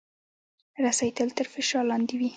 رسۍ 0.83 1.09
تل 1.17 1.29
تر 1.37 1.45
فشار 1.53 1.83
لاندې 1.91 2.15
وي. 2.19 2.29